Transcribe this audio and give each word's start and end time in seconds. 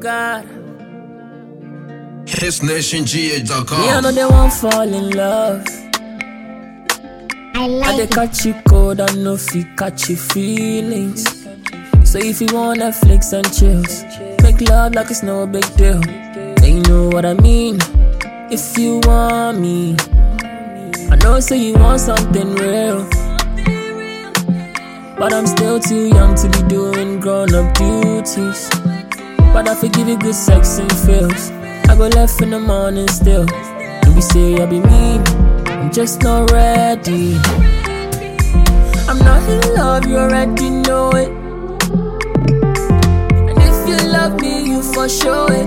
God. 0.00 0.44
Hitz 2.26 2.62
Nation 2.62 3.04
GH.com. 3.04 3.80
Me, 3.80 3.88
I 3.88 4.00
know 4.00 4.12
they 4.12 4.24
won't 4.24 4.52
fall 4.52 4.82
in 4.82 5.10
love. 5.10 5.64
I 7.58 7.80
I 7.84 7.96
they 7.96 8.06
catch 8.06 8.44
you 8.44 8.54
cold, 8.68 9.00
I 9.00 9.06
know 9.14 9.34
if 9.34 9.54
you 9.54 9.64
catch 9.76 10.10
your 10.10 10.18
feelings. 10.18 11.24
So 12.04 12.18
if 12.18 12.40
you 12.40 12.48
want 12.52 12.80
Netflix 12.80 13.32
and 13.32 13.46
chills, 13.52 14.04
make 14.42 14.60
love 14.68 14.94
like 14.94 15.10
it's 15.10 15.22
no 15.22 15.46
big 15.46 15.64
deal. 15.76 16.00
And 16.04 16.66
you 16.66 16.82
know 16.82 17.08
what 17.08 17.24
I 17.24 17.34
mean? 17.34 17.78
If 18.50 18.76
you 18.78 19.00
want 19.04 19.60
me, 19.60 19.96
I 21.10 21.16
know 21.22 21.40
say 21.40 21.58
you 21.58 21.74
want 21.74 22.00
something 22.00 22.54
real. 22.56 23.08
But 25.18 25.32
I'm 25.32 25.46
still 25.46 25.80
too 25.80 26.08
young 26.08 26.34
to 26.36 26.48
be 26.50 26.68
doing 26.68 27.20
grown 27.20 27.54
up 27.54 27.74
duties. 27.74 28.68
But 29.56 29.68
I 29.68 29.74
forgive 29.74 30.06
you 30.06 30.18
good 30.18 30.34
sex 30.34 30.76
and 30.76 30.92
feels. 30.92 31.50
I 31.88 31.96
go 31.96 32.08
left 32.08 32.42
in 32.42 32.50
the 32.50 32.60
morning 32.60 33.08
still. 33.08 33.46
Don't 33.46 34.14
be 34.14 34.20
say 34.20 34.62
I 34.62 34.66
be 34.66 34.80
mean, 34.80 35.22
I'm 35.66 35.90
just 35.90 36.22
not 36.22 36.50
ready. 36.50 37.38
I'm 39.08 39.18
not 39.18 39.42
in 39.48 39.74
love, 39.74 40.06
you 40.06 40.18
already 40.18 40.68
know 40.68 41.08
it. 41.12 41.30
And 43.48 43.58
if 43.70 43.88
you 43.88 43.96
love 44.12 44.38
me, 44.42 44.68
you 44.68 44.82
for 44.92 45.08
sure 45.08 45.50
it. 45.50 45.66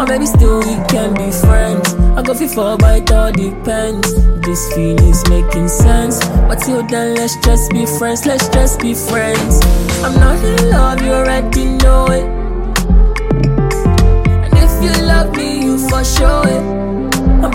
Or 0.00 0.04
maybe 0.04 0.26
still 0.26 0.58
we 0.58 0.74
can 0.88 1.14
be 1.14 1.30
friends. 1.30 1.94
I 2.18 2.22
go 2.22 2.34
fit 2.34 2.50
for 2.50 2.76
but 2.76 3.02
it 3.02 3.12
all 3.12 3.30
depends. 3.30 4.14
This 4.44 4.74
feeling's 4.74 5.22
making 5.30 5.68
sense. 5.68 6.18
But 6.48 6.56
till 6.56 6.82
then, 6.82 7.14
let's 7.14 7.36
just 7.36 7.70
be 7.70 7.86
friends. 7.86 8.26
Let's 8.26 8.48
just 8.48 8.80
be 8.80 8.94
friends. 8.94 9.60
I'm 10.02 10.14
not 10.20 10.44
in 10.44 10.70
love, 10.70 11.02
you 11.02 11.12
already 11.12 11.55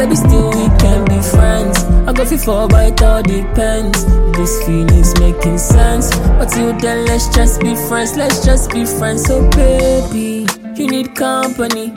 baby, 0.02 0.16
still 0.16 0.50
we 0.50 0.66
can 0.80 1.06
be 1.06 1.22
friends. 1.22 1.78
I 2.08 2.14
go 2.14 2.26
for 2.26 2.68
but 2.68 2.92
it 2.92 3.02
all 3.04 3.22
depends. 3.22 4.06
This 4.36 4.64
feeling's 4.66 5.14
making 5.20 5.58
sense. 5.60 6.10
But 6.38 6.46
till 6.46 6.74
then, 6.80 7.06
let's 7.06 7.28
just 7.30 7.62
be 7.62 7.76
friends. 7.76 8.18
Let's 8.18 8.44
just 8.44 8.72
be 8.72 8.86
friends. 8.86 9.26
So 9.26 9.48
baby, 9.52 10.48
you 10.76 10.88
need 10.88 11.16
company. 11.16 11.94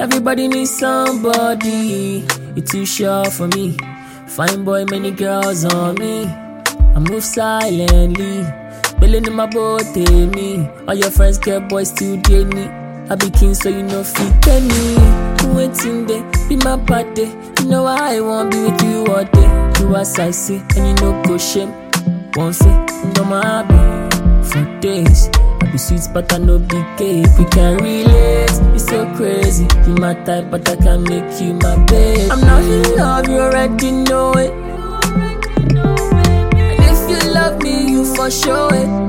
Everybody 0.00 0.48
needs 0.48 0.76
somebody. 0.76 2.26
You're 2.56 2.66
too 2.66 2.84
short 2.84 3.32
for 3.32 3.48
me. 3.48 3.76
Fine 4.26 4.64
boy, 4.64 4.84
many 4.86 5.12
girls 5.12 5.64
on 5.64 5.94
me. 5.96 6.26
I 6.26 6.98
move 6.98 7.22
silently. 7.22 8.44
Billing 8.98 9.26
in 9.26 9.34
my 9.34 9.46
boat, 9.46 9.84
eh, 9.96 10.26
me. 10.26 10.68
All 10.88 10.94
your 10.94 11.10
friends 11.10 11.38
get 11.38 11.68
boys 11.68 11.90
still 11.90 12.16
date 12.22 12.48
me. 12.48 12.85
I 13.08 13.14
be 13.14 13.30
king, 13.30 13.54
so 13.54 13.68
you 13.68 13.82
know 13.82 14.02
fit 14.02 14.42
tell 14.42 14.60
me. 14.60 15.54
Waiting 15.54 16.06
there, 16.06 16.24
be 16.48 16.56
my 16.56 16.76
party. 16.76 17.32
You 17.60 17.66
know 17.68 17.86
I 17.86 18.20
want 18.20 18.50
be 18.50 18.58
with 18.64 18.82
you 18.82 19.06
all 19.06 19.24
day. 19.24 19.72
Do 19.74 19.94
as 19.94 20.18
I 20.18 20.30
say, 20.32 20.60
and 20.76 20.86
you 20.88 20.94
know 21.04 21.22
go 21.22 21.38
shame. 21.38 21.70
One 22.34 22.52
fit, 22.52 22.90
no 23.16 23.24
my 23.24 23.44
happy 23.44 24.48
for 24.48 24.80
days. 24.80 25.30
I 25.62 25.70
be 25.70 25.78
sweet, 25.78 26.08
but 26.12 26.32
I 26.32 26.38
know 26.38 26.58
big 26.58 26.84
cake. 26.98 27.26
We 27.38 27.44
can 27.46 27.76
relate. 27.78 28.50
It's 28.74 28.86
so 28.86 29.06
crazy. 29.14 29.66
You 29.86 29.94
my 29.94 30.14
type, 30.24 30.50
but 30.50 30.68
I 30.68 30.76
can 30.76 31.04
make 31.04 31.40
you 31.40 31.54
my 31.54 31.76
babe. 31.86 32.30
I'm 32.30 32.40
not 32.40 32.62
in 32.62 32.96
love, 32.96 33.28
you 33.28 33.38
already 33.38 33.90
know 33.92 34.32
it. 34.32 34.50
And 36.58 36.80
if 36.90 37.10
you 37.10 37.32
love 37.32 37.62
me, 37.62 37.88
you 37.90 38.04
for 38.16 38.30
sure 38.30 38.74
it. 38.74 39.05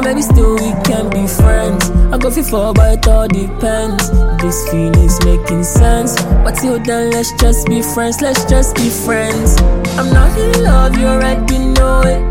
Or 0.00 0.02
maybe 0.02 0.22
still 0.22 0.54
we 0.54 0.72
can 0.82 1.10
be 1.10 1.26
friends. 1.26 1.90
I 2.10 2.16
go 2.16 2.30
fit 2.30 2.46
for, 2.46 2.72
but 2.72 2.96
it 2.96 3.06
all 3.06 3.28
depends. 3.28 4.10
This 4.40 4.66
feeling's 4.70 5.22
making 5.26 5.62
sense. 5.62 6.16
But 6.42 6.52
till 6.52 6.78
then, 6.78 7.10
let's 7.10 7.32
just 7.32 7.66
be 7.66 7.82
friends. 7.82 8.22
Let's 8.22 8.46
just 8.46 8.76
be 8.76 8.88
friends. 8.88 9.60
I'm 9.98 10.10
not 10.10 10.38
in 10.38 10.64
love, 10.64 10.96
you 10.96 11.04
already 11.04 11.58
know 11.58 12.00
it. 12.00 12.22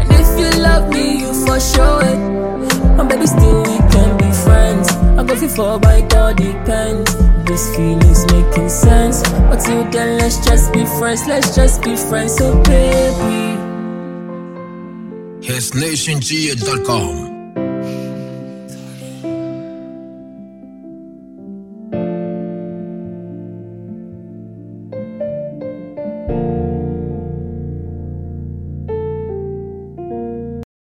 And 0.00 0.10
if 0.10 0.30
you 0.36 0.50
love 0.60 0.88
me, 0.88 1.20
you 1.20 1.32
for 1.46 1.60
sure 1.60 2.02
it. 2.10 2.18
Or 2.98 3.04
maybe 3.04 3.26
still 3.26 3.62
we 3.62 3.78
can 3.94 4.18
be 4.18 4.32
friends. 4.42 4.88
I 4.90 5.22
go 5.22 5.36
fit 5.36 5.52
for, 5.52 5.78
but 5.78 5.96
it 5.96 6.12
all 6.16 6.34
depends. 6.34 7.14
This 7.44 7.70
feeling's 7.76 8.26
making 8.32 8.68
sense. 8.68 9.22
But 9.46 9.60
till 9.60 9.88
then, 9.92 10.18
let's 10.18 10.44
just 10.44 10.72
be 10.72 10.84
friends. 10.98 11.24
Let's 11.28 11.54
just 11.54 11.84
be 11.84 11.94
friends. 11.94 12.34
So 12.34 12.60
baby. 12.64 13.51
Hitz 15.42 15.74
Nation 15.74 16.20
GH.com. 16.20 17.31